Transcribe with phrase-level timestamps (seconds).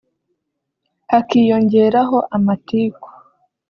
[1.11, 3.07] hakiyongeraho amatiku